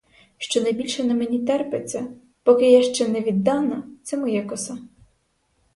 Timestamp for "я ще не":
2.71-3.21